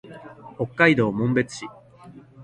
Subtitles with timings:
[0.57, 1.65] 北海道紋別市